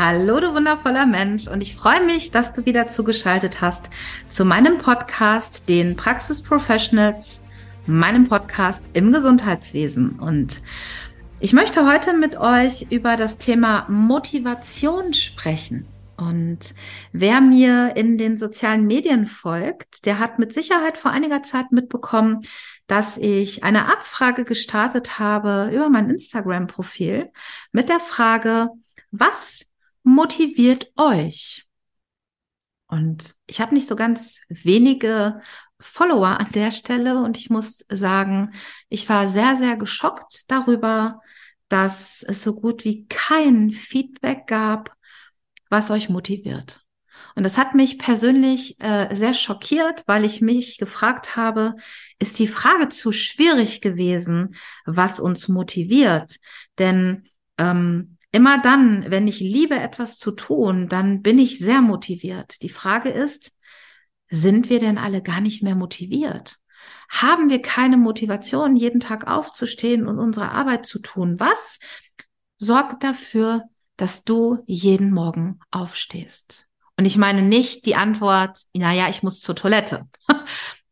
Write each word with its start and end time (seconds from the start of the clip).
Hallo, 0.00 0.38
du 0.38 0.54
wundervoller 0.54 1.06
Mensch. 1.06 1.48
Und 1.48 1.60
ich 1.60 1.74
freue 1.74 2.00
mich, 2.00 2.30
dass 2.30 2.52
du 2.52 2.64
wieder 2.64 2.86
zugeschaltet 2.86 3.60
hast 3.60 3.90
zu 4.28 4.44
meinem 4.44 4.78
Podcast, 4.78 5.68
den 5.68 5.96
Praxisprofessionals, 5.96 7.40
meinem 7.84 8.28
Podcast 8.28 8.90
im 8.92 9.12
Gesundheitswesen. 9.12 10.20
Und 10.20 10.62
ich 11.40 11.52
möchte 11.52 11.84
heute 11.84 12.16
mit 12.16 12.36
euch 12.36 12.86
über 12.90 13.16
das 13.16 13.38
Thema 13.38 13.86
Motivation 13.88 15.14
sprechen. 15.14 15.88
Und 16.16 16.76
wer 17.10 17.40
mir 17.40 17.96
in 17.96 18.18
den 18.18 18.36
sozialen 18.36 18.86
Medien 18.86 19.26
folgt, 19.26 20.06
der 20.06 20.20
hat 20.20 20.38
mit 20.38 20.54
Sicherheit 20.54 20.96
vor 20.96 21.10
einiger 21.10 21.42
Zeit 21.42 21.72
mitbekommen, 21.72 22.42
dass 22.86 23.16
ich 23.16 23.64
eine 23.64 23.86
Abfrage 23.86 24.44
gestartet 24.44 25.18
habe 25.18 25.72
über 25.74 25.88
mein 25.88 26.08
Instagram-Profil 26.08 27.32
mit 27.72 27.88
der 27.88 27.98
Frage, 27.98 28.68
was 29.10 29.67
motiviert 30.08 30.90
euch? 30.96 31.66
Und 32.86 33.34
ich 33.46 33.60
habe 33.60 33.74
nicht 33.74 33.86
so 33.86 33.96
ganz 33.96 34.40
wenige 34.48 35.40
Follower 35.78 36.40
an 36.40 36.50
der 36.52 36.70
Stelle 36.70 37.22
und 37.22 37.36
ich 37.36 37.50
muss 37.50 37.84
sagen, 37.90 38.52
ich 38.88 39.08
war 39.08 39.28
sehr, 39.28 39.56
sehr 39.56 39.76
geschockt 39.76 40.50
darüber, 40.50 41.20
dass 41.68 42.22
es 42.26 42.42
so 42.42 42.54
gut 42.54 42.84
wie 42.84 43.06
kein 43.06 43.70
Feedback 43.70 44.46
gab, 44.46 44.96
was 45.68 45.90
euch 45.90 46.08
motiviert. 46.08 46.80
Und 47.34 47.44
das 47.44 47.58
hat 47.58 47.74
mich 47.74 47.98
persönlich 47.98 48.80
äh, 48.80 49.14
sehr 49.14 49.34
schockiert, 49.34 50.02
weil 50.06 50.24
ich 50.24 50.40
mich 50.40 50.78
gefragt 50.78 51.36
habe, 51.36 51.74
ist 52.18 52.38
die 52.38 52.48
Frage 52.48 52.88
zu 52.88 53.12
schwierig 53.12 53.80
gewesen, 53.80 54.56
was 54.86 55.20
uns 55.20 55.46
motiviert? 55.46 56.36
Denn 56.78 57.28
ähm, 57.58 58.17
immer 58.32 58.60
dann, 58.60 59.10
wenn 59.10 59.26
ich 59.26 59.40
liebe, 59.40 59.74
etwas 59.74 60.18
zu 60.18 60.32
tun, 60.32 60.88
dann 60.88 61.22
bin 61.22 61.38
ich 61.38 61.58
sehr 61.58 61.80
motiviert. 61.80 62.62
Die 62.62 62.68
Frage 62.68 63.10
ist, 63.10 63.52
sind 64.28 64.68
wir 64.68 64.78
denn 64.78 64.98
alle 64.98 65.22
gar 65.22 65.40
nicht 65.40 65.62
mehr 65.62 65.74
motiviert? 65.74 66.58
Haben 67.08 67.48
wir 67.48 67.62
keine 67.62 67.96
Motivation, 67.96 68.76
jeden 68.76 69.00
Tag 69.00 69.26
aufzustehen 69.26 70.06
und 70.06 70.18
unsere 70.18 70.50
Arbeit 70.50 70.86
zu 70.86 70.98
tun? 70.98 71.40
Was 71.40 71.78
sorgt 72.58 73.02
dafür, 73.02 73.64
dass 73.96 74.24
du 74.24 74.58
jeden 74.66 75.10
Morgen 75.10 75.60
aufstehst? 75.70 76.66
Und 76.96 77.06
ich 77.06 77.16
meine 77.16 77.42
nicht 77.42 77.86
die 77.86 77.94
Antwort, 77.94 78.60
naja, 78.74 79.08
ich 79.08 79.22
muss 79.22 79.40
zur 79.40 79.54
Toilette. 79.54 80.06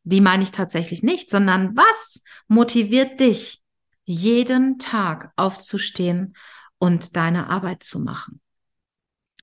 Die 0.09 0.21
meine 0.21 0.45
ich 0.45 0.53
tatsächlich 0.53 1.03
nicht, 1.03 1.31
sondern 1.31 1.77
was 1.77 2.23
motiviert 2.47 3.19
dich, 3.19 3.61
jeden 4.05 4.79
Tag 4.79 5.33
aufzustehen 5.35 6.37
und 6.79 7.17
deine 7.17 7.49
Arbeit 7.49 7.83
zu 7.83 7.99
machen? 8.01 8.41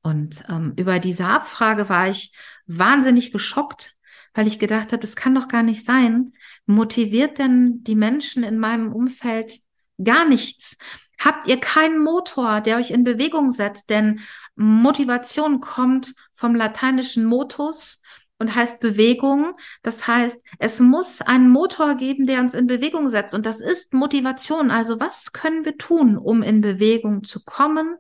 Und 0.01 0.43
ähm, 0.49 0.73
über 0.77 0.99
diese 0.99 1.25
Abfrage 1.25 1.87
war 1.89 2.09
ich 2.09 2.35
wahnsinnig 2.67 3.31
geschockt, 3.31 3.95
weil 4.33 4.47
ich 4.47 4.59
gedacht 4.59 4.91
habe, 4.91 4.99
das 4.99 5.15
kann 5.15 5.33
doch 5.35 5.47
gar 5.47 5.63
nicht 5.63 5.85
sein. 5.85 6.33
Motiviert 6.65 7.37
denn 7.39 7.83
die 7.83 7.95
Menschen 7.95 8.43
in 8.43 8.59
meinem 8.59 8.91
Umfeld 8.91 9.59
gar 10.03 10.27
nichts? 10.27 10.77
Habt 11.19 11.47
ihr 11.47 11.59
keinen 11.59 12.03
Motor, 12.03 12.59
der 12.59 12.77
euch 12.77 12.91
in 12.91 13.05
Bewegung 13.05 13.51
setzt? 13.51 13.89
Denn 13.89 14.19
Motivation 14.55 15.61
kommt 15.61 16.13
vom 16.33 16.53
lateinischen 16.53 17.23
motus 17.23 18.01
und 18.43 18.53
heißt 18.53 18.81
Bewegung. 18.81 19.55
Das 19.83 20.05
heißt, 20.05 20.37
es 20.59 20.81
muss 20.81 21.21
einen 21.21 21.49
Motor 21.49 21.95
geben, 21.95 22.25
der 22.25 22.41
uns 22.41 22.53
in 22.53 22.67
Bewegung 22.67 23.07
setzt. 23.07 23.33
Und 23.33 23.45
das 23.45 23.61
ist 23.61 23.93
Motivation. 23.93 24.69
Also 24.69 24.99
was 24.99 25.31
können 25.31 25.63
wir 25.63 25.77
tun, 25.77 26.17
um 26.17 26.43
in 26.43 26.59
Bewegung 26.59 27.23
zu 27.23 27.41
kommen 27.45 27.95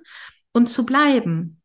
und 0.51 0.67
zu 0.67 0.85
bleiben? 0.85 1.61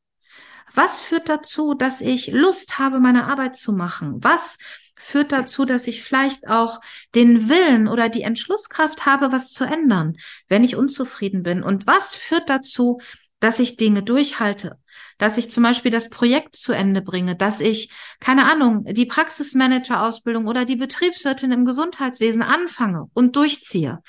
Was 0.73 1.01
führt 1.01 1.29
dazu, 1.29 1.75
dass 1.75 2.01
ich 2.01 2.29
Lust 2.29 2.79
habe, 2.79 3.01
meine 3.01 3.27
Arbeit 3.27 3.57
zu 3.57 3.73
machen? 3.73 4.23
Was 4.23 4.59
führt 4.95 5.33
dazu, 5.33 5.65
dass 5.65 5.89
ich 5.89 6.05
vielleicht 6.05 6.49
auch 6.49 6.81
den 7.17 7.49
Willen 7.49 7.89
oder 7.89 8.09
die 8.09 8.23
Entschlusskraft 8.23 9.07
habe, 9.07 9.33
was 9.33 9.53
zu 9.53 9.65
ändern, 9.65 10.17
wenn 10.47 10.63
ich 10.63 10.77
unzufrieden 10.77 11.43
bin? 11.43 11.65
Und 11.65 11.89
was 11.89 12.15
führt 12.15 12.49
dazu, 12.49 13.01
dass 13.41 13.59
ich 13.59 13.77
Dinge 13.77 14.03
durchhalte, 14.03 14.79
dass 15.19 15.39
ich 15.39 15.51
zum 15.51 15.63
Beispiel 15.63 15.91
das 15.91 16.11
Projekt 16.11 16.57
zu 16.57 16.73
Ende 16.73 17.03
bringe, 17.03 17.37
dass 17.37 17.61
ich, 17.61 17.91
keine 18.21 18.51
Ahnung, 18.51 18.85
die 18.85 19.07
Praxismanager-Ausbildung 19.07 20.47
oder 20.47 20.65
die 20.65 20.77
Betriebswirtin 20.77 21.53
im 21.53 21.65
Gesundheitswesen 21.65 22.43
anfange 22.43 23.09
und 23.15 23.37
durchziehe. 23.37 24.03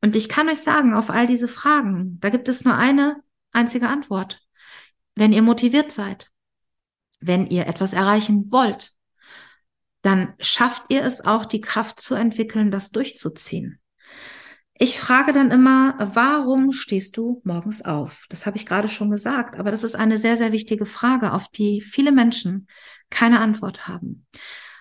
Und 0.00 0.16
ich 0.16 0.28
kann 0.28 0.48
euch 0.48 0.60
sagen, 0.60 0.94
auf 0.94 1.10
all 1.10 1.26
diese 1.26 1.48
Fragen, 1.48 2.18
da 2.20 2.28
gibt 2.28 2.48
es 2.48 2.64
nur 2.64 2.74
eine 2.74 3.22
einzige 3.52 3.88
Antwort. 3.88 4.40
Wenn 5.14 5.32
ihr 5.32 5.42
motiviert 5.42 5.92
seid, 5.92 6.30
wenn 7.20 7.46
ihr 7.46 7.66
etwas 7.66 7.92
erreichen 7.92 8.50
wollt, 8.50 8.92
dann 10.02 10.34
schafft 10.40 10.84
ihr 10.88 11.02
es 11.02 11.20
auch, 11.20 11.44
die 11.44 11.60
Kraft 11.60 12.00
zu 12.00 12.14
entwickeln, 12.14 12.72
das 12.72 12.90
durchzuziehen. 12.90 13.78
Ich 14.78 14.98
frage 14.98 15.32
dann 15.32 15.50
immer, 15.50 15.96
warum 16.14 16.72
stehst 16.72 17.16
du 17.16 17.40
morgens 17.44 17.82
auf? 17.82 18.26
Das 18.30 18.46
habe 18.46 18.56
ich 18.56 18.66
gerade 18.66 18.88
schon 18.88 19.10
gesagt, 19.10 19.58
aber 19.58 19.70
das 19.70 19.84
ist 19.84 19.94
eine 19.94 20.18
sehr, 20.18 20.36
sehr 20.36 20.52
wichtige 20.52 20.86
Frage, 20.86 21.32
auf 21.32 21.48
die 21.48 21.80
viele 21.80 22.10
Menschen 22.10 22.66
keine 23.10 23.40
Antwort 23.40 23.86
haben. 23.86 24.26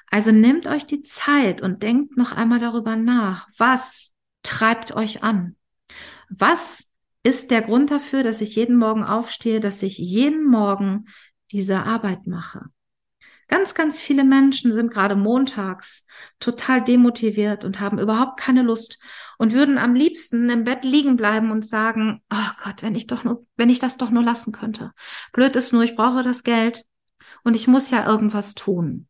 Also 0.08 0.32
nehmt 0.32 0.68
euch 0.68 0.86
die 0.86 1.04
Zeit 1.04 1.62
und 1.62 1.84
denkt 1.84 2.18
noch 2.18 2.32
einmal 2.32 2.60
darüber 2.60 2.96
nach, 2.96 3.48
was 3.58 4.12
treibt 4.44 4.94
euch 4.94 5.24
an? 5.24 5.56
Was 6.30 6.88
ist 7.24 7.52
der 7.52 7.62
Grund 7.62 7.92
dafür, 7.92 8.24
dass 8.24 8.42
ich 8.42 8.56
jeden 8.56 8.78
Morgen 8.78 9.04
aufstehe, 9.04 9.60
dass 9.60 9.84
ich 9.84 9.98
jeden 9.98 10.46
Morgen 10.46 11.06
diese 11.52 11.84
Arbeit 11.84 12.28
mache? 12.28 12.66
Ganz, 13.52 13.74
ganz 13.74 14.00
viele 14.00 14.24
Menschen 14.24 14.72
sind 14.72 14.94
gerade 14.94 15.14
montags 15.18 16.06
total 16.40 16.82
demotiviert 16.82 17.66
und 17.66 17.82
haben 17.82 18.00
überhaupt 18.00 18.40
keine 18.40 18.62
Lust 18.62 18.98
und 19.38 19.52
würden 19.52 19.78
am 19.78 19.94
liebsten 19.94 20.50
im 20.50 20.64
Bett 20.64 20.86
liegen 20.86 21.18
bleiben 21.18 21.52
und 21.52 21.68
sagen, 21.68 22.24
oh 22.32 22.64
Gott, 22.64 22.82
wenn 22.82 22.96
ich 22.96 23.08
doch 23.08 23.26
nur, 23.26 23.46
wenn 23.58 23.70
ich 23.70 23.80
das 23.80 23.98
doch 23.98 24.10
nur 24.10 24.24
lassen 24.24 24.54
könnte. 24.54 24.94
Blöd 25.34 25.58
ist 25.58 25.74
nur, 25.74 25.84
ich 25.84 25.98
brauche 25.98 26.24
das 26.24 26.44
Geld 26.44 26.86
und 27.44 27.58
ich 27.58 27.68
muss 27.68 27.90
ja 27.90 28.08
irgendwas 28.08 28.56
tun. 28.56 29.10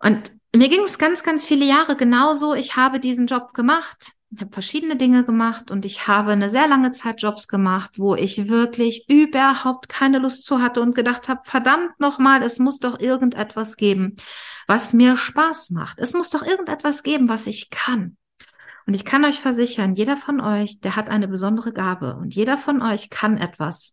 Und 0.00 0.30
mir 0.58 0.68
ging 0.68 0.82
es 0.82 0.98
ganz, 0.98 1.22
ganz 1.22 1.44
viele 1.44 1.64
Jahre 1.64 1.96
genauso. 1.96 2.54
Ich 2.54 2.76
habe 2.76 3.00
diesen 3.00 3.26
Job 3.26 3.52
gemacht. 3.52 4.12
Ich 4.30 4.40
habe 4.40 4.52
verschiedene 4.52 4.96
Dinge 4.96 5.24
gemacht 5.24 5.70
und 5.70 5.84
ich 5.84 6.08
habe 6.08 6.32
eine 6.32 6.50
sehr 6.50 6.66
lange 6.68 6.92
Zeit 6.92 7.22
Jobs 7.22 7.48
gemacht, 7.48 7.98
wo 7.98 8.14
ich 8.16 8.48
wirklich 8.48 9.08
überhaupt 9.08 9.88
keine 9.88 10.18
Lust 10.18 10.44
zu 10.44 10.60
hatte 10.60 10.80
und 10.80 10.94
gedacht 10.94 11.28
habe, 11.28 11.40
verdammt 11.44 11.98
nochmal, 12.00 12.42
es 12.42 12.58
muss 12.58 12.78
doch 12.78 12.98
irgendetwas 12.98 13.76
geben, 13.76 14.16
was 14.66 14.92
mir 14.92 15.16
Spaß 15.16 15.70
macht. 15.70 16.00
Es 16.00 16.12
muss 16.12 16.30
doch 16.30 16.42
irgendetwas 16.42 17.02
geben, 17.02 17.28
was 17.28 17.46
ich 17.46 17.70
kann. 17.70 18.16
Und 18.86 18.94
ich 18.94 19.04
kann 19.04 19.24
euch 19.24 19.40
versichern, 19.40 19.94
jeder 19.94 20.16
von 20.16 20.40
euch, 20.40 20.80
der 20.80 20.96
hat 20.96 21.08
eine 21.08 21.28
besondere 21.28 21.72
Gabe 21.72 22.16
und 22.16 22.34
jeder 22.34 22.58
von 22.58 22.82
euch 22.82 23.10
kann 23.10 23.36
etwas, 23.36 23.92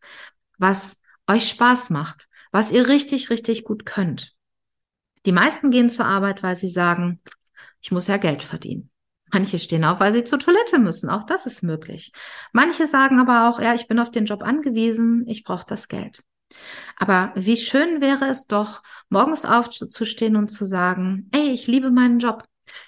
was 0.57 0.97
euch 1.27 1.47
Spaß 1.47 1.89
macht, 1.89 2.27
was 2.51 2.71
ihr 2.71 2.87
richtig, 2.87 3.29
richtig 3.29 3.63
gut 3.63 3.85
könnt. 3.85 4.35
Die 5.25 5.31
meisten 5.31 5.71
gehen 5.71 5.89
zur 5.89 6.05
Arbeit, 6.05 6.43
weil 6.43 6.55
sie 6.55 6.69
sagen, 6.69 7.21
ich 7.81 7.91
muss 7.91 8.07
ja 8.07 8.17
Geld 8.17 8.43
verdienen. 8.43 8.89
Manche 9.31 9.57
stehen 9.57 9.83
auf, 9.83 9.99
weil 9.99 10.13
sie 10.13 10.23
zur 10.23 10.37
Toilette 10.37 10.77
müssen. 10.77 11.09
Auch 11.09 11.23
das 11.23 11.45
ist 11.45 11.63
möglich. 11.63 12.11
Manche 12.51 12.87
sagen 12.87 13.19
aber 13.19 13.49
auch, 13.49 13.59
ja, 13.59 13.73
ich 13.73 13.87
bin 13.87 13.99
auf 13.99 14.11
den 14.11 14.25
Job 14.25 14.43
angewiesen, 14.43 15.25
ich 15.27 15.43
brauche 15.43 15.65
das 15.65 15.87
Geld. 15.87 16.23
Aber 16.97 17.31
wie 17.35 17.57
schön 17.57 17.99
wäre 17.99 18.25
es 18.27 18.45
doch, 18.45 18.83
morgens 19.09 19.43
aufzustehen 19.43 20.35
und 20.35 20.49
zu 20.49 20.65
sagen, 20.65 21.29
ey, 21.31 21.49
ich 21.49 21.65
liebe 21.65 21.89
meinen 21.89 22.19
Job. 22.19 22.43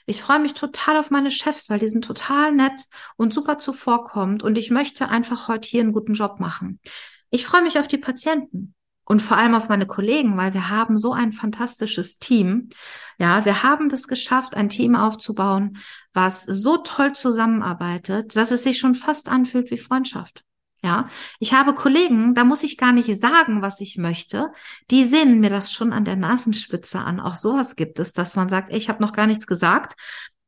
Ich 0.06 0.22
freue 0.22 0.40
mich 0.40 0.54
total 0.54 0.98
auf 0.98 1.10
meine 1.10 1.32
Chefs, 1.32 1.70
weil 1.70 1.80
die 1.80 1.88
sind 1.88 2.06
total 2.06 2.54
nett 2.54 2.86
und 3.18 3.34
super 3.34 3.58
zuvorkommend 3.58 4.44
und 4.44 4.58
ich 4.58 4.70
möchte 4.70 5.10
einfach 5.10 5.48
heute 5.48 5.68
hier 5.68 5.82
einen 5.82 5.94
guten 5.94 6.14
Job 6.14 6.40
machen. 6.40 6.80
Ich 7.32 7.46
freue 7.46 7.64
mich 7.64 7.80
auf 7.80 7.88
die 7.88 7.98
Patienten 7.98 8.75
und 9.06 9.22
vor 9.22 9.38
allem 9.38 9.56
auf 9.56 9.70
meine 9.70 9.86
Kollegen, 9.86 10.36
weil 10.36 10.54
wir 10.54 10.70
haben 10.70 10.98
so 10.98 11.14
ein 11.14 11.32
fantastisches 11.32 12.18
Team. 12.18 12.70
Ja, 13.18 13.46
wir 13.46 13.64
haben 13.64 13.88
das 13.88 14.08
geschafft, 14.08 14.56
ein 14.56 14.70
Team 14.70 14.96
aufzubauen, 14.96 15.78
was 16.14 16.44
so 16.44 16.78
toll 16.78 17.14
zusammenarbeitet, 17.14 18.36
dass 18.36 18.52
es 18.52 18.64
sich 18.64 18.80
schon 18.80 18.96
fast 18.96 19.30
anfühlt 19.30 19.72
wie 19.72 19.78
Freundschaft. 19.78 20.44
Ja, 20.84 21.08
ich 21.40 21.54
habe 21.54 21.74
Kollegen, 21.74 22.36
da 22.36 22.44
muss 22.44 22.62
ich 22.62 22.78
gar 22.78 22.92
nicht 22.92 23.20
sagen, 23.20 23.64
was 23.64 23.80
ich 23.80 23.98
möchte. 23.98 24.52
Die 24.92 25.06
sehen 25.06 25.40
mir 25.40 25.50
das 25.50 25.72
schon 25.72 25.94
an 25.94 26.06
der 26.06 26.16
Nasenspitze 26.16 27.00
an. 27.00 27.20
Auch 27.20 27.36
sowas 27.36 27.76
gibt 27.76 28.00
es, 28.00 28.14
dass 28.14 28.36
man 28.36 28.50
sagt, 28.50 28.72
ich 28.72 28.88
habe 28.88 29.02
noch 29.02 29.12
gar 29.12 29.26
nichts 29.26 29.48
gesagt 29.48 29.94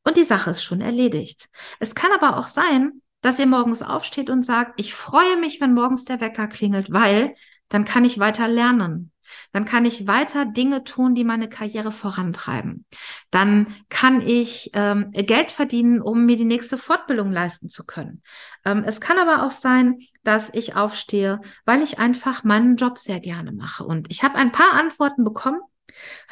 und 0.04 0.16
die 0.16 0.24
Sache 0.24 0.52
ist 0.52 0.64
schon 0.64 0.82
erledigt. 0.82 1.50
Es 1.80 1.96
kann 1.96 2.12
aber 2.12 2.38
auch 2.38 2.48
sein, 2.48 3.02
dass 3.22 3.40
ihr 3.40 3.48
morgens 3.48 3.82
aufsteht 3.82 4.30
und 4.30 4.46
sagt, 4.46 4.80
ich 4.80 4.94
freue 4.94 5.38
mich, 5.38 5.60
wenn 5.60 5.74
morgens 5.74 6.06
der 6.06 6.22
Wecker 6.22 6.48
klingelt, 6.48 6.92
weil 6.92 7.34
dann 7.70 7.86
kann 7.86 8.06
ich 8.06 8.20
weiter 8.20 8.48
lernen. 8.48 9.12
Dann 9.52 9.66
kann 9.66 9.86
ich 9.86 10.08
weiter 10.08 10.46
Dinge 10.46 10.84
tun, 10.84 11.14
die 11.14 11.24
meine 11.24 11.50
Karriere 11.50 11.92
vorantreiben. 11.92 12.86
Dann 13.30 13.76
kann 13.90 14.22
ich 14.22 14.72
ähm, 14.74 15.12
Geld 15.12 15.52
verdienen, 15.52 16.02
um 16.02 16.26
mir 16.26 16.38
die 16.38 16.46
nächste 16.46 16.78
Fortbildung 16.78 17.32
leisten 17.32 17.68
zu 17.68 17.86
können. 17.86 18.24
Ähm, 18.64 18.84
es 18.86 19.02
kann 19.02 19.18
aber 19.20 19.44
auch 19.44 19.52
sein, 19.52 20.00
dass 20.24 20.50
ich 20.54 20.76
aufstehe, 20.76 21.42
weil 21.66 21.82
ich 21.82 22.00
einfach 22.00 22.44
meinen 22.44 22.78
Job 22.78 23.00
sehr 23.00 23.20
gerne 23.20 23.52
mache. 23.52 23.84
Und 23.84 24.10
ich 24.10 24.24
habe 24.24 24.36
ein 24.36 24.52
paar 24.52 24.74
Antworten 24.74 25.24
bekommen, 25.24 25.60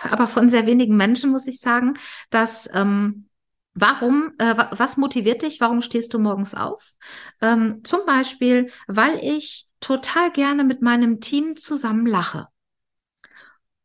aber 0.02 0.28
von 0.28 0.50
sehr 0.50 0.66
wenigen 0.66 0.96
Menschen 0.96 1.32
muss 1.32 1.48
ich 1.48 1.60
sagen, 1.60 1.96
dass 2.30 2.70
ähm, 2.74 3.28
Warum, 3.76 4.32
äh, 4.38 4.56
was 4.72 4.96
motiviert 4.96 5.42
dich? 5.42 5.60
Warum 5.60 5.82
stehst 5.82 6.14
du 6.14 6.20
morgens 6.20 6.56
auf? 6.56 6.94
Ähm, 7.42 7.82
zum 7.84 8.06
Beispiel, 8.06 8.72
weil 8.88 9.20
ich 9.22 9.68
total 9.82 10.32
gerne 10.32 10.64
mit 10.64 10.82
meinem 10.82 11.20
Team 11.20 11.58
zusammen 11.58 12.06
lache 12.06 12.48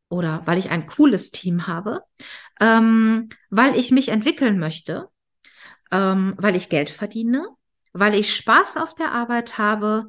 oder 0.08 0.42
weil 0.46 0.58
ich 0.58 0.70
ein 0.70 0.87
cooles 0.87 1.31
Team 1.32 1.66
habe, 1.66 2.02
ähm, 2.60 3.28
weil 3.50 3.76
ich 3.76 3.90
mich 3.90 4.08
entwickeln 4.08 4.58
möchte, 4.58 5.08
ähm, 5.90 6.34
weil 6.38 6.56
ich 6.56 6.69
Geld 6.69 6.90
verdiene, 6.90 7.46
weil 7.92 8.14
ich 8.14 8.34
Spaß 8.34 8.76
auf 8.76 8.94
der 8.94 9.12
Arbeit 9.12 9.58
habe. 9.58 10.08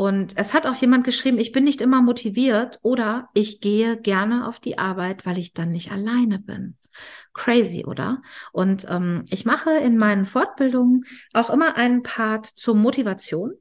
Und 0.00 0.32
es 0.36 0.54
hat 0.54 0.66
auch 0.66 0.76
jemand 0.76 1.04
geschrieben, 1.04 1.36
ich 1.38 1.52
bin 1.52 1.64
nicht 1.64 1.82
immer 1.82 2.00
motiviert 2.00 2.78
oder 2.80 3.28
ich 3.34 3.60
gehe 3.60 3.98
gerne 3.98 4.48
auf 4.48 4.58
die 4.58 4.78
Arbeit, 4.78 5.26
weil 5.26 5.36
ich 5.36 5.52
dann 5.52 5.72
nicht 5.72 5.92
alleine 5.92 6.38
bin. 6.38 6.78
Crazy, 7.34 7.84
oder? 7.84 8.22
Und 8.50 8.86
ähm, 8.88 9.26
ich 9.28 9.44
mache 9.44 9.72
in 9.72 9.98
meinen 9.98 10.24
Fortbildungen 10.24 11.04
auch 11.34 11.50
immer 11.50 11.76
einen 11.76 12.02
Part 12.02 12.46
zur 12.46 12.76
Motivation. 12.76 13.52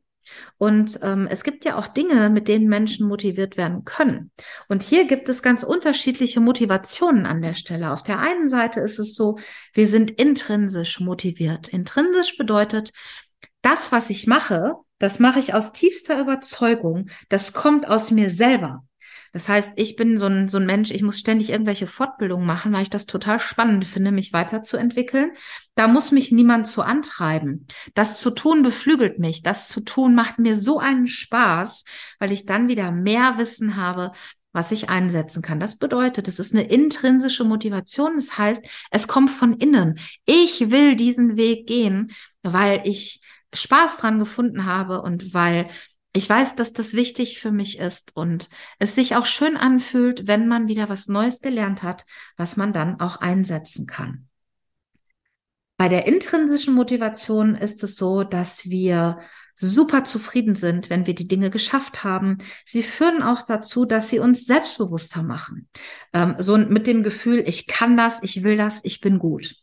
Und 0.58 1.00
ähm, 1.02 1.28
es 1.30 1.44
gibt 1.44 1.66
ja 1.66 1.78
auch 1.78 1.90
Dinge, 1.90 2.30
mit 2.30 2.48
denen 2.48 2.70
Menschen 2.70 3.10
motiviert 3.10 3.58
werden 3.58 3.84
können. 3.84 4.32
Und 4.70 4.82
hier 4.82 5.08
gibt 5.08 5.28
es 5.28 5.44
ganz 5.44 5.64
unterschiedliche 5.64 6.40
Motivationen 6.40 7.26
an 7.26 7.42
der 7.42 7.54
Stelle. 7.54 7.92
Auf 7.92 8.04
der 8.04 8.20
einen 8.20 8.48
Seite 8.48 8.80
ist 8.80 8.98
es 8.98 9.14
so, 9.14 9.40
wir 9.74 9.90
sind 9.90 10.12
intrinsisch 10.12 11.02
motiviert. 11.02 11.68
Intrinsisch 11.68 12.38
bedeutet, 12.38 12.94
das, 13.62 13.92
was 13.92 14.10
ich 14.10 14.26
mache, 14.26 14.78
das 15.00 15.20
mache 15.20 15.40
ich 15.40 15.54
aus 15.54 15.72
tiefster 15.72 16.20
Überzeugung. 16.20 17.10
Das 17.30 17.54
kommt 17.54 17.88
aus 17.88 18.12
mir 18.12 18.30
selber. 18.30 18.84
Das 19.32 19.48
heißt, 19.48 19.74
ich 19.76 19.96
bin 19.96 20.18
so 20.18 20.26
ein, 20.26 20.50
so 20.50 20.58
ein 20.58 20.66
Mensch, 20.66 20.90
ich 20.90 21.04
muss 21.04 21.20
ständig 21.20 21.52
irgendwelche 21.52 21.86
Fortbildungen 21.86 22.48
machen, 22.48 22.74
weil 22.74 22.82
ich 22.82 22.90
das 22.90 23.06
total 23.06 23.40
spannend 23.40 23.86
finde, 23.86 24.12
mich 24.12 24.34
weiterzuentwickeln. 24.34 25.32
Da 25.76 25.88
muss 25.88 26.12
mich 26.12 26.32
niemand 26.32 26.66
zu 26.66 26.82
antreiben. 26.82 27.68
Das 27.94 28.20
zu 28.20 28.32
tun 28.32 28.64
beflügelt 28.64 29.20
mich. 29.20 29.44
Das 29.44 29.68
zu 29.68 29.82
tun 29.82 30.16
macht 30.16 30.40
mir 30.40 30.58
so 30.58 30.80
einen 30.80 31.08
Spaß, 31.08 31.84
weil 32.18 32.32
ich 32.32 32.46
dann 32.46 32.68
wieder 32.68 32.92
mehr 32.92 33.38
Wissen 33.38 33.76
habe, 33.76 34.14
was 34.52 34.72
ich 34.72 34.90
einsetzen 34.90 35.44
kann. 35.44 35.60
Das 35.60 35.78
bedeutet, 35.78 36.28
es 36.28 36.40
ist 36.40 36.54
eine 36.54 36.68
intrinsische 36.68 37.44
Motivation. 37.44 38.16
Das 38.16 38.38
heißt, 38.38 38.66
es 38.90 39.08
kommt 39.08 39.30
von 39.30 39.54
innen. 39.54 40.00
Ich 40.26 40.72
will 40.72 40.96
diesen 40.96 41.38
Weg 41.38 41.68
gehen, 41.68 42.12
weil 42.42 42.82
ich 42.86 43.22
Spaß 43.54 43.98
dran 43.98 44.20
gefunden 44.20 44.66
habe 44.66 45.02
und 45.02 45.34
weil 45.34 45.68
ich 46.12 46.28
weiß, 46.28 46.56
dass 46.56 46.74
das 46.74 46.94
wichtig 46.94 47.40
für 47.40 47.52
mich 47.52 47.78
ist 47.78 48.16
und 48.16 48.50
es 48.80 48.96
sich 48.96 49.16
auch 49.16 49.26
schön 49.26 49.58
anfühlt, 49.58 50.28
wenn 50.28 50.48
man 50.48 50.68
wieder 50.68 50.90
was 50.90 51.08
Neues 51.08 51.40
gelernt 51.42 51.84
hat, 51.84 52.06
was 52.36 52.58
man 52.58 52.74
dann 52.74 53.00
auch 53.00 53.18
einsetzen 53.18 53.86
kann. 53.86 54.28
Bei 55.78 55.88
der 55.88 56.08
intrinsischen 56.08 56.74
Motivation 56.74 57.56
ist 57.56 57.84
es 57.84 57.96
so, 57.96 58.24
dass 58.24 58.70
wir 58.70 59.20
super 59.56 60.04
zufrieden 60.04 60.56
sind, 60.56 60.90
wenn 60.90 61.06
wir 61.06 61.16
die 61.16 61.28
Dinge 61.28 61.50
geschafft 61.50 62.04
haben. 62.04 62.40
Sie 62.66 62.84
führen 62.84 63.22
auch 63.22 63.44
dazu, 63.44 63.86
dass 63.86 64.10
sie 64.10 64.20
uns 64.20 64.46
selbstbewusster 64.46 65.22
machen. 65.22 65.70
Ähm, 66.12 66.36
so 66.38 66.58
mit 66.58 66.88
dem 66.88 67.04
Gefühl, 67.04 67.44
ich 67.46 67.68
kann 67.68 67.96
das, 67.96 68.22
ich 68.24 68.44
will 68.44 68.58
das, 68.58 68.80
ich 68.84 69.00
bin 69.00 69.20
gut. 69.20 69.56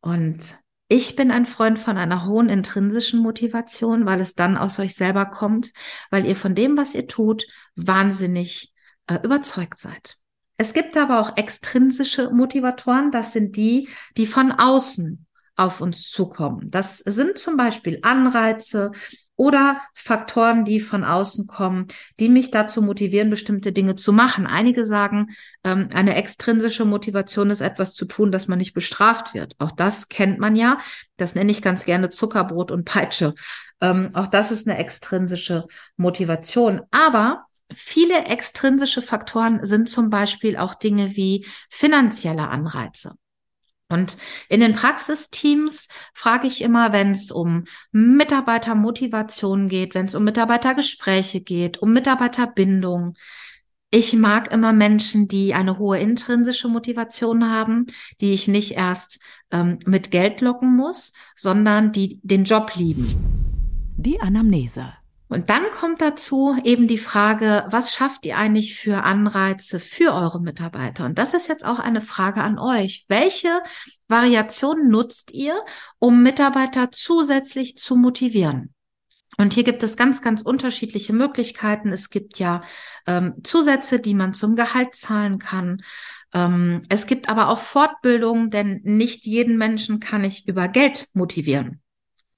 Und 0.00 0.54
ich 0.88 1.16
bin 1.16 1.30
ein 1.30 1.46
Freund 1.46 1.78
von 1.78 1.96
einer 1.96 2.26
hohen 2.26 2.48
intrinsischen 2.48 3.20
Motivation, 3.20 4.06
weil 4.06 4.20
es 4.20 4.34
dann 4.34 4.56
aus 4.56 4.78
euch 4.78 4.94
selber 4.94 5.26
kommt, 5.26 5.72
weil 6.10 6.26
ihr 6.26 6.36
von 6.36 6.54
dem, 6.54 6.76
was 6.76 6.94
ihr 6.94 7.06
tut, 7.06 7.46
wahnsinnig 7.74 8.72
äh, 9.08 9.18
überzeugt 9.22 9.78
seid. 9.78 10.16
Es 10.58 10.72
gibt 10.72 10.96
aber 10.96 11.20
auch 11.20 11.36
extrinsische 11.36 12.30
Motivatoren, 12.30 13.10
das 13.10 13.32
sind 13.32 13.56
die, 13.56 13.88
die 14.16 14.26
von 14.26 14.52
außen 14.52 15.26
auf 15.56 15.80
uns 15.80 16.10
zukommen. 16.10 16.70
Das 16.70 16.98
sind 16.98 17.38
zum 17.38 17.56
Beispiel 17.56 17.98
Anreize, 18.02 18.92
oder 19.36 19.80
Faktoren, 19.94 20.64
die 20.64 20.80
von 20.80 21.04
außen 21.04 21.46
kommen, 21.46 21.86
die 22.18 22.28
mich 22.28 22.50
dazu 22.50 22.82
motivieren, 22.82 23.30
bestimmte 23.30 23.72
Dinge 23.72 23.96
zu 23.96 24.12
machen. 24.12 24.46
Einige 24.46 24.86
sagen, 24.86 25.28
ähm, 25.62 25.90
eine 25.92 26.16
extrinsische 26.16 26.84
Motivation 26.84 27.50
ist 27.50 27.60
etwas 27.60 27.94
zu 27.94 28.06
tun, 28.06 28.32
dass 28.32 28.48
man 28.48 28.58
nicht 28.58 28.72
bestraft 28.72 29.34
wird. 29.34 29.54
Auch 29.58 29.72
das 29.72 30.08
kennt 30.08 30.38
man 30.38 30.56
ja. 30.56 30.78
Das 31.16 31.34
nenne 31.34 31.50
ich 31.50 31.62
ganz 31.62 31.84
gerne 31.84 32.10
Zuckerbrot 32.10 32.70
und 32.70 32.84
Peitsche. 32.84 33.34
Ähm, 33.80 34.10
auch 34.14 34.26
das 34.26 34.50
ist 34.50 34.66
eine 34.66 34.78
extrinsische 34.78 35.66
Motivation. 35.96 36.82
Aber 36.90 37.46
viele 37.72 38.24
extrinsische 38.24 39.02
Faktoren 39.02 39.64
sind 39.64 39.88
zum 39.88 40.08
Beispiel 40.08 40.56
auch 40.56 40.74
Dinge 40.74 41.16
wie 41.16 41.46
finanzielle 41.68 42.48
Anreize. 42.48 43.16
Und 43.88 44.16
in 44.48 44.60
den 44.60 44.74
Praxisteams 44.74 45.86
frage 46.12 46.48
ich 46.48 46.60
immer, 46.60 46.92
wenn 46.92 47.12
es 47.12 47.30
um 47.30 47.64
Mitarbeitermotivation 47.92 49.68
geht, 49.68 49.94
wenn 49.94 50.06
es 50.06 50.14
um 50.14 50.24
Mitarbeitergespräche 50.24 51.40
geht, 51.40 51.78
um 51.78 51.92
Mitarbeiterbindung. 51.92 53.14
Ich 53.92 54.12
mag 54.12 54.52
immer 54.52 54.72
Menschen, 54.72 55.28
die 55.28 55.54
eine 55.54 55.78
hohe 55.78 56.00
intrinsische 56.00 56.68
Motivation 56.68 57.48
haben, 57.48 57.86
die 58.20 58.32
ich 58.32 58.48
nicht 58.48 58.72
erst 58.72 59.20
ähm, 59.52 59.78
mit 59.86 60.10
Geld 60.10 60.40
locken 60.40 60.74
muss, 60.74 61.12
sondern 61.36 61.92
die 61.92 62.20
den 62.24 62.42
Job 62.42 62.74
lieben. 62.74 63.06
Die 63.96 64.20
Anamnese. 64.20 64.92
Und 65.28 65.50
dann 65.50 65.70
kommt 65.72 66.00
dazu 66.00 66.56
eben 66.62 66.86
die 66.86 66.98
Frage, 66.98 67.64
was 67.68 67.92
schafft 67.92 68.24
ihr 68.26 68.36
eigentlich 68.36 68.76
für 68.76 69.02
Anreize 69.02 69.80
für 69.80 70.14
eure 70.14 70.40
Mitarbeiter? 70.40 71.04
Und 71.04 71.18
das 71.18 71.34
ist 71.34 71.48
jetzt 71.48 71.64
auch 71.64 71.80
eine 71.80 72.00
Frage 72.00 72.42
an 72.42 72.58
euch. 72.58 73.04
Welche 73.08 73.62
Variationen 74.06 74.88
nutzt 74.88 75.32
ihr, 75.32 75.60
um 75.98 76.22
Mitarbeiter 76.22 76.92
zusätzlich 76.92 77.76
zu 77.76 77.96
motivieren? 77.96 78.72
Und 79.36 79.52
hier 79.52 79.64
gibt 79.64 79.82
es 79.82 79.96
ganz, 79.96 80.22
ganz 80.22 80.42
unterschiedliche 80.42 81.12
Möglichkeiten. 81.12 81.92
Es 81.92 82.08
gibt 82.08 82.38
ja 82.38 82.62
ähm, 83.06 83.34
Zusätze, 83.42 83.98
die 83.98 84.14
man 84.14 84.32
zum 84.32 84.56
Gehalt 84.56 84.94
zahlen 84.94 85.38
kann. 85.38 85.82
Ähm, 86.32 86.82
es 86.88 87.06
gibt 87.06 87.28
aber 87.28 87.48
auch 87.48 87.58
Fortbildungen, 87.58 88.50
denn 88.50 88.80
nicht 88.84 89.26
jeden 89.26 89.58
Menschen 89.58 90.00
kann 90.00 90.24
ich 90.24 90.48
über 90.48 90.68
Geld 90.68 91.08
motivieren. 91.12 91.82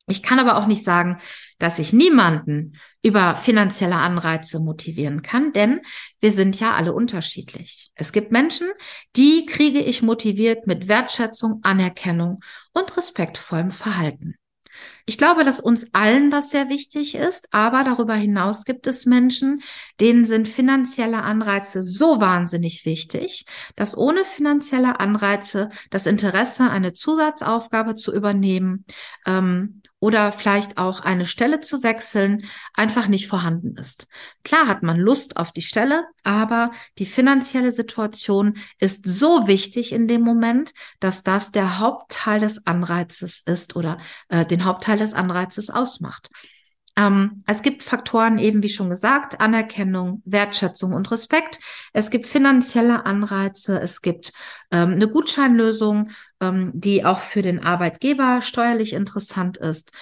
Ich 0.09 0.23
kann 0.23 0.39
aber 0.39 0.57
auch 0.57 0.67
nicht 0.67 0.85
sagen, 0.85 1.19
dass 1.59 1.79
ich 1.79 1.93
niemanden 1.93 2.73
über 3.03 3.37
finanzielle 3.37 3.97
Anreize 3.97 4.59
motivieren 4.61 5.23
kann, 5.23 5.53
denn 5.53 5.81
wir 6.21 6.33
sind 6.33 6.59
ja 6.61 6.75
alle 6.75 6.93
unterschiedlich. 6.93 7.91
Es 7.95 8.13
gibt 8.13 8.33
Menschen, 8.33 8.69
die 9.17 9.47
kriege 9.47 9.81
ich 9.81 10.03
motiviert 10.03 10.67
mit 10.67 10.89
Wertschätzung, 10.89 11.61
Anerkennung 11.63 12.41
und 12.73 12.97
respektvollem 12.97 13.71
Verhalten. 13.71 14.37
Ich 15.09 15.17
glaube, 15.17 15.43
dass 15.43 15.59
uns 15.59 15.87
allen 15.95 16.31
das 16.31 16.51
sehr 16.51 16.69
wichtig 16.69 17.15
ist, 17.15 17.49
aber 17.51 17.83
darüber 17.83 18.13
hinaus 18.13 18.67
gibt 18.67 18.87
es 18.87 19.07
Menschen, 19.07 19.63
denen 20.01 20.27
sind 20.27 20.47
finanzielle 20.47 21.23
Anreize 21.23 21.83
so 21.83 22.21
wahnsinnig 22.21 22.85
wichtig, 22.85 23.47
dass 23.75 23.97
ohne 23.97 24.27
finanzielle 24.27 25.01
Anreize 25.01 25.71
das 25.89 26.05
Interesse, 26.05 26.69
eine 26.69 26.93
Zusatzaufgabe 26.93 27.95
zu 27.95 28.15
übernehmen, 28.15 28.85
ähm, 29.25 29.81
oder 30.01 30.33
vielleicht 30.33 30.79
auch 30.79 31.01
eine 31.01 31.27
Stelle 31.27 31.61
zu 31.61 31.83
wechseln 31.83 32.45
einfach 32.75 33.09
nicht 33.09 33.27
vorhanden 33.27 33.77
ist. 33.77 34.07
Klar 34.45 34.69
hat 34.69 34.83
man 34.83 34.99
Lust 34.99 35.37
auf 35.37 35.53
die 35.53 35.63
Stelle, 35.63 36.05
aber 36.23 36.71
die 36.99 37.07
finanzielle 37.07 37.73
Situation 37.73 38.55
ist 38.79 39.07
so 39.07 39.49
wichtig 39.49 39.93
in 39.93 40.07
dem 40.07 40.23
Moment, 40.23 40.73
dass 41.01 41.23
das 41.23 41.51
der 41.51 41.81
Hauptteil 41.81 42.41
des 42.41 42.65
Anreizes 42.67 43.43
ist 43.45 43.75
oder 43.75 43.99
äh, 44.29 44.47
den 44.47 44.65
Hauptteil 44.65 44.98
des 44.99 45.15
Anreizes 45.15 45.71
ausmacht. 45.71 46.31
Ähm, 46.97 47.45
es 47.47 47.63
gibt 47.63 47.85
Faktoren 47.85 48.39
eben, 48.39 48.63
wie 48.63 48.69
schon 48.69 48.91
gesagt, 48.91 49.41
Anerkennung, 49.41 50.21
Wertschätzung 50.25 50.93
und 50.93 51.11
Respekt. 51.13 51.61
Es 51.93 52.11
gibt 52.11 52.27
finanzielle 52.27 53.07
Anreize. 53.07 53.81
Es 53.81 54.03
gibt 54.03 54.33
ähm, 54.73 54.95
eine 54.95 55.09
Gutscheinlösung, 55.09 56.11
ähm, 56.41 56.73
die 56.75 57.05
auch 57.05 57.21
für 57.21 57.43
den 57.43 57.63
Arbeitgeber 57.65 58.43
steuerlich 58.43 58.93
interessant 58.95 59.57
ist. 59.59 59.93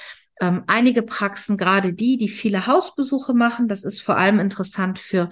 ähm, 0.40 0.64
einige 0.66 1.02
Praxen, 1.02 1.56
gerade 1.56 1.92
die, 1.92 2.16
die 2.16 2.28
viele 2.28 2.66
Hausbesuche 2.66 3.34
machen, 3.34 3.68
das 3.68 3.84
ist 3.84 4.02
vor 4.02 4.16
allem 4.18 4.38
interessant 4.38 4.98
für 4.98 5.28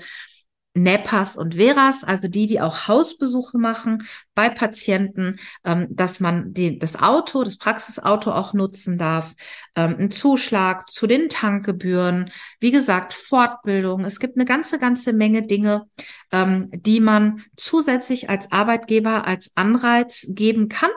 NEPAS 0.75 1.37
und 1.37 1.55
Veras, 1.55 2.03
also 2.03 2.29
die, 2.29 2.47
die 2.47 2.61
auch 2.61 2.89
Hausbesuche 2.89 3.59
machen 3.59 4.07
bei 4.35 4.49
Patienten, 4.49 5.37
ähm, 5.65 5.87
dass 5.91 6.19
man 6.19 6.53
die, 6.53 6.79
das 6.79 7.01
Auto, 7.01 7.45
das 7.45 7.57
Praxisauto 7.57 8.33
auch 8.33 8.53
nutzen 8.53 8.99
darf, 8.99 9.35
ähm, 9.77 9.97
ein 9.99 10.11
Zuschlag 10.11 10.91
zu 10.91 11.07
den 11.07 11.29
Tankgebühren, 11.29 12.31
wie 12.59 12.73
gesagt, 12.73 13.13
Fortbildung. 13.13 14.05
Es 14.05 14.19
gibt 14.19 14.37
eine 14.37 14.45
ganze, 14.45 14.79
ganze 14.79 15.13
Menge 15.13 15.47
Dinge, 15.47 15.87
ähm, 16.33 16.71
die 16.73 17.01
man 17.01 17.43
zusätzlich 17.57 18.29
als 18.29 18.51
Arbeitgeber 18.51 19.27
als 19.27 19.53
Anreiz 19.55 20.27
geben 20.29 20.69
kann 20.69 20.91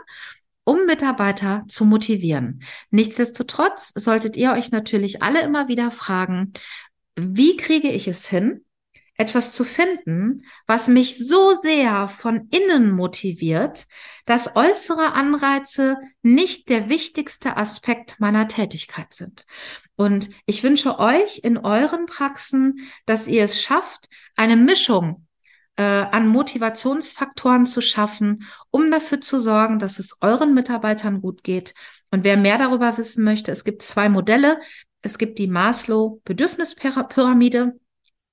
um 0.64 0.84
Mitarbeiter 0.86 1.64
zu 1.70 1.86
motivieren. 1.86 2.62
Nichtsdestotrotz 2.90 3.94
solltet 3.96 4.36
ihr 4.36 4.52
euch 4.52 4.70
natürlich 4.70 5.24
alle 5.24 5.40
immer 5.40 5.70
wieder 5.70 5.92
fragen, 5.92 6.52
wie 7.16 7.56
kriege 7.56 7.90
ich 7.90 8.10
es 8.10 8.28
hin, 8.28 8.66
etwas 9.18 9.54
zu 9.54 9.64
finden, 9.64 10.44
was 10.68 10.88
mich 10.88 11.18
so 11.18 11.56
sehr 11.62 12.08
von 12.08 12.48
innen 12.52 12.92
motiviert, 12.92 13.88
dass 14.26 14.56
äußere 14.56 15.14
Anreize 15.14 15.98
nicht 16.22 16.70
der 16.70 16.88
wichtigste 16.88 17.58
Aspekt 17.58 18.20
meiner 18.20 18.48
Tätigkeit 18.48 19.14
sind. 19.14 19.46
Und 19.96 20.30
ich 20.46 20.64
wünsche 20.64 21.00
euch 21.00 21.40
in 21.44 21.58
euren 21.58 22.06
Praxen, 22.06 22.88
dass 23.08 23.28
ihr 23.28 23.44
es 23.44 23.60
schafft, 23.60 24.08
eine 24.36 24.56
Mischung 24.56 25.28
äh, 25.78 25.84
an 25.84 26.28
Motivationsfaktoren 26.28 27.66
zu 27.66 27.82
schaffen, 27.82 28.44
um 28.70 28.92
dafür 28.92 29.20
zu 29.22 29.40
sorgen, 29.40 29.80
dass 29.80 29.98
es 29.98 30.22
euren 30.22 30.54
Mitarbeitern 30.54 31.22
gut 31.22 31.44
geht. 31.44 31.74
Und 32.12 32.24
wer 32.24 32.38
mehr 32.38 32.60
darüber 32.60 32.98
wissen 32.98 33.24
möchte, 33.24 33.52
es 33.52 33.64
gibt 33.64 33.82
zwei 33.82 34.10
Modelle. 34.10 34.60
Es 35.02 35.18
gibt 35.18 35.40
die 35.40 35.48
Maslow 35.48 36.22
Bedürfnispyramide. 36.26 37.80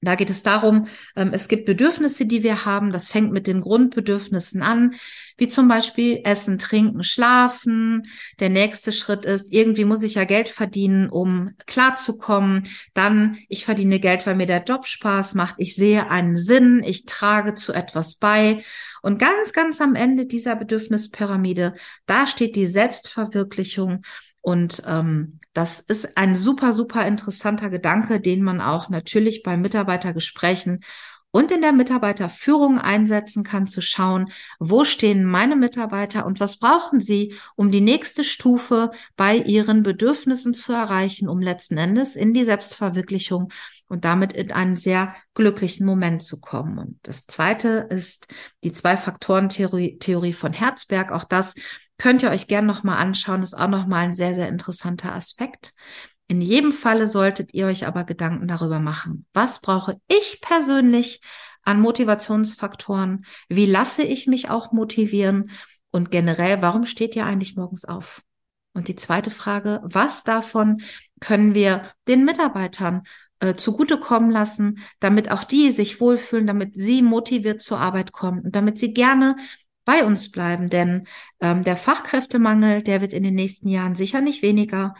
Da 0.05 0.15
geht 0.15 0.31
es 0.31 0.43
darum, 0.43 0.87
ähm, 1.17 1.31
es 1.33 1.49
gibt 1.49 1.67
Bedürfnisse, 1.67 2.27
die 2.27 2.43
wir 2.43 2.65
haben. 2.65 2.93
Das 2.93 3.09
fängt 3.09 3.33
mit 3.33 3.47
den 3.47 3.61
Grundbedürfnissen 3.61 4.63
an, 4.63 4.95
wie 5.37 5.49
zum 5.49 5.69
Beispiel 5.69 6.21
Essen, 6.25 6.59
Trinken, 6.59 7.03
Schlafen. 7.03 8.03
Der 8.41 8.49
nächste 8.49 8.93
Schritt 8.93 9.25
ist, 9.25 9.53
irgendwie 9.53 9.85
muss 9.85 10.03
ich 10.03 10.14
ja 10.14 10.25
Geld 10.25 10.49
verdienen, 10.49 11.09
um 11.09 11.50
klarzukommen. 11.67 12.64
Dann, 12.95 13.37
ich 13.49 13.64
verdiene 13.64 14.00
Geld, 14.00 14.26
weil 14.26 14.37
mir 14.37 14.47
der 14.47 14.64
Job 14.64 14.87
Spaß 14.87 15.35
macht. 15.35 15.57
Ich 15.59 15.75
sehe 15.75 16.11
einen 16.11 16.37
Sinn. 16.37 16.83
Ich 16.85 17.05
trage 17.05 17.55
zu 17.55 17.73
etwas 17.73 18.17
bei. 18.17 18.62
Und 19.03 19.19
ganz, 19.19 19.53
ganz 19.53 19.81
am 19.81 19.95
Ende 19.95 20.26
dieser 20.26 20.57
Bedürfnispyramide, 20.57 21.75
da 22.07 22.26
steht 22.26 22.57
die 22.57 22.67
Selbstverwirklichung. 22.67 24.03
Und 24.41 24.83
ähm, 24.87 25.41
das 25.55 25.81
ist 25.81 26.19
ein 26.19 26.37
super, 26.37 26.75
super 26.75 27.07
interessanter 27.07 27.71
Gedanke, 27.71 28.21
den 28.21 28.43
man 28.43 28.61
auch 28.61 28.91
natürlich 28.91 29.43
bei 29.43 29.57
Mitarbeitergesprächen 29.57 30.81
und 31.35 31.50
in 31.50 31.62
der 31.62 31.73
Mitarbeiterführung 31.73 32.79
einsetzen 32.79 33.43
kann, 33.43 33.67
zu 33.67 33.81
schauen, 33.81 34.31
wo 34.61 34.85
stehen 34.85 35.25
meine 35.25 35.57
Mitarbeiter 35.57 36.26
und 36.26 36.38
was 36.38 36.59
brauchen 36.59 37.00
sie, 37.00 37.35
um 37.57 37.73
die 37.73 37.81
nächste 37.81 38.23
Stufe 38.23 38.93
bei 39.17 39.38
ihren 39.38 39.83
Bedürfnissen 39.83 40.55
zu 40.55 40.73
erreichen, 40.73 41.29
um 41.29 41.41
letzten 41.41 41.76
Endes 41.76 42.14
in 42.14 42.35
die 42.35 42.45
Selbstverwirklichung 42.45 43.49
und 43.88 44.05
damit 44.05 44.33
in 44.33 44.53
einen 44.53 44.76
sehr 44.76 45.17
glücklichen 45.35 45.85
Moment 45.85 46.23
zu 46.23 46.41
kommen. 46.41 46.79
Und 46.79 46.99
das 47.03 47.26
zweite 47.26 47.88
ist 47.91 48.29
die 48.62 48.71
Zwei-Faktoren-Theorie 48.71 50.33
von 50.33 50.53
Herzberg. 50.53 51.11
Auch 51.11 51.25
das 51.25 51.55
Könnt 51.97 52.25
ihr 52.25 52.31
euch 52.31 52.49
gern 52.49 52.67
nochmal 52.67 52.99
anschauen, 52.99 53.45
ist 53.45 53.57
auch 53.57 53.69
nochmal 53.69 54.07
ein 54.07 54.14
sehr, 54.14 54.35
sehr 54.35 54.49
interessanter 54.49 55.14
Aspekt. 55.14 55.73
In 56.26 56.40
jedem 56.40 56.73
Falle 56.73 57.07
solltet 57.07 57.52
ihr 57.52 57.66
euch 57.66 57.87
aber 57.87 58.04
Gedanken 58.04 58.49
darüber 58.49 58.81
machen. 58.81 59.26
Was 59.35 59.61
brauche 59.61 60.00
ich 60.09 60.40
persönlich 60.40 61.21
an 61.62 61.81
Motivationsfaktoren? 61.81 63.25
Wie 63.49 63.66
lasse 63.66 64.02
ich 64.02 64.26
mich 64.26 64.49
auch 64.50 64.73
motivieren? 64.73 65.50
Und 65.90 66.11
generell, 66.11 66.61
warum 66.62 66.87
steht 66.87 67.14
ihr 67.14 67.26
eigentlich 67.26 67.57
morgens 67.57 67.85
auf? 67.85 68.23
Und 68.73 68.88
die 68.88 68.97
zweite 68.97 69.31
Frage, 69.31 69.81
was 69.85 70.25
davon 70.25 70.83
können 71.21 71.54
wir 71.54 71.90
den 72.09 72.25
Mitarbeitern 72.25 73.02
äh, 73.38 73.54
zugutekommen 73.54 74.31
lassen, 74.31 74.81
damit 74.99 75.31
auch 75.31 75.45
die 75.45 75.71
sich 75.71 76.00
wohlfühlen, 76.00 76.47
damit 76.47 76.75
sie 76.75 77.02
motiviert 77.02 77.62
zur 77.62 77.78
Arbeit 77.78 78.12
kommen 78.12 78.40
und 78.40 78.57
damit 78.57 78.78
sie 78.78 78.93
gerne 78.93 79.37
bei 79.85 80.04
uns 80.04 80.31
bleiben, 80.31 80.71
denn 80.71 81.07
ähm, 81.40 81.62
der 81.62 81.76
Fachkräftemangel, 81.76 82.83
der 82.83 83.00
wird 83.00 83.12
in 83.12 83.23
den 83.23 83.35
nächsten 83.35 83.69
Jahren 83.69 83.95
sicher 83.95 84.21
nicht 84.21 84.43
weniger 84.43 84.95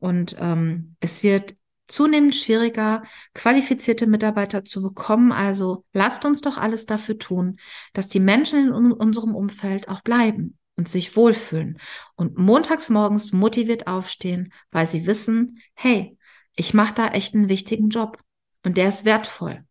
und 0.00 0.36
ähm, 0.38 0.96
es 1.00 1.22
wird 1.22 1.54
zunehmend 1.86 2.34
schwieriger, 2.34 3.02
qualifizierte 3.34 4.06
Mitarbeiter 4.06 4.64
zu 4.64 4.82
bekommen. 4.82 5.32
Also 5.32 5.84
lasst 5.92 6.24
uns 6.24 6.40
doch 6.40 6.56
alles 6.56 6.86
dafür 6.86 7.18
tun, 7.18 7.58
dass 7.92 8.08
die 8.08 8.20
Menschen 8.20 8.68
in 8.68 8.92
unserem 8.92 9.34
Umfeld 9.34 9.88
auch 9.88 10.00
bleiben 10.00 10.58
und 10.76 10.88
sich 10.88 11.16
wohlfühlen 11.16 11.78
und 12.16 12.38
montags 12.38 12.88
morgens 12.88 13.32
motiviert 13.32 13.86
aufstehen, 13.86 14.52
weil 14.70 14.86
sie 14.86 15.06
wissen, 15.06 15.60
hey, 15.74 16.16
ich 16.56 16.74
mache 16.74 16.94
da 16.94 17.08
echt 17.08 17.34
einen 17.34 17.48
wichtigen 17.48 17.88
Job 17.88 18.18
und 18.64 18.76
der 18.76 18.88
ist 18.88 19.04
wertvoll. 19.04 19.64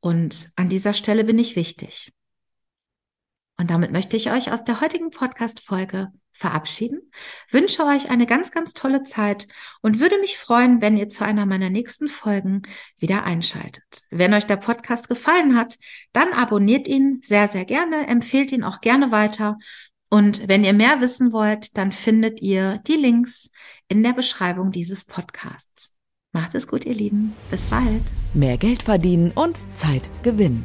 Und 0.00 0.50
an 0.56 0.68
dieser 0.68 0.94
Stelle 0.94 1.24
bin 1.24 1.38
ich 1.38 1.56
wichtig. 1.56 2.12
Und 3.60 3.70
damit 3.70 3.92
möchte 3.92 4.16
ich 4.16 4.32
euch 4.32 4.50
aus 4.50 4.64
der 4.64 4.80
heutigen 4.80 5.10
Podcast-Folge 5.10 6.08
verabschieden, 6.32 7.02
wünsche 7.50 7.84
euch 7.84 8.08
eine 8.08 8.24
ganz, 8.24 8.52
ganz 8.52 8.72
tolle 8.72 9.02
Zeit 9.02 9.48
und 9.82 10.00
würde 10.00 10.18
mich 10.18 10.38
freuen, 10.38 10.80
wenn 10.80 10.96
ihr 10.96 11.10
zu 11.10 11.26
einer 11.26 11.44
meiner 11.44 11.68
nächsten 11.68 12.08
Folgen 12.08 12.62
wieder 12.96 13.24
einschaltet. 13.24 14.00
Wenn 14.10 14.32
euch 14.32 14.46
der 14.46 14.56
Podcast 14.56 15.08
gefallen 15.08 15.58
hat, 15.58 15.76
dann 16.14 16.32
abonniert 16.32 16.88
ihn 16.88 17.20
sehr, 17.22 17.48
sehr 17.48 17.66
gerne, 17.66 18.06
empfehlt 18.06 18.50
ihn 18.50 18.64
auch 18.64 18.80
gerne 18.80 19.12
weiter. 19.12 19.58
Und 20.08 20.48
wenn 20.48 20.64
ihr 20.64 20.72
mehr 20.72 21.02
wissen 21.02 21.34
wollt, 21.34 21.76
dann 21.76 21.92
findet 21.92 22.40
ihr 22.40 22.78
die 22.86 22.96
Links 22.96 23.50
in 23.88 24.02
der 24.02 24.14
Beschreibung 24.14 24.70
dieses 24.70 25.04
Podcasts. 25.04 25.90
Macht 26.32 26.54
es 26.54 26.66
gut, 26.66 26.86
ihr 26.86 26.94
Lieben. 26.94 27.34
Bis 27.50 27.66
bald. 27.66 28.00
Mehr 28.32 28.56
Geld 28.56 28.82
verdienen 28.82 29.32
und 29.32 29.60
Zeit 29.74 30.10
gewinnen. 30.22 30.64